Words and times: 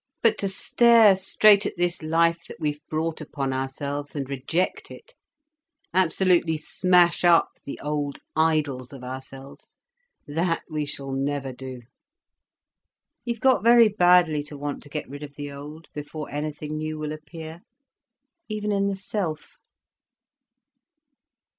But 0.23 0.39
to 0.39 0.47
stare 0.49 1.15
straight 1.15 1.63
at 1.67 1.77
this 1.77 2.01
life 2.01 2.47
that 2.47 2.59
we've 2.59 2.83
brought 2.89 3.21
upon 3.21 3.53
ourselves, 3.53 4.15
and 4.15 4.27
reject 4.27 4.89
it, 4.89 5.13
absolutely 5.93 6.57
smash 6.57 7.23
up 7.23 7.49
the 7.65 7.79
old 7.83 8.17
idols 8.35 8.93
of 8.93 9.03
ourselves, 9.03 9.77
that 10.25 10.63
we 10.67 10.87
sh'll 10.87 11.11
never 11.11 11.53
do. 11.53 11.81
You've 13.25 13.41
got 13.41 13.63
very 13.63 13.89
badly 13.89 14.41
to 14.45 14.57
want 14.57 14.81
to 14.81 14.89
get 14.89 15.07
rid 15.07 15.21
of 15.21 15.35
the 15.35 15.51
old, 15.51 15.85
before 15.93 16.31
anything 16.31 16.79
new 16.79 16.97
will 16.97 17.13
appear—even 17.13 18.71
in 18.71 18.87
the 18.87 18.95
self." 18.95 19.57